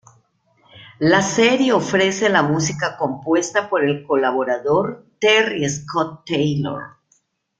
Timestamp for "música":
2.41-2.97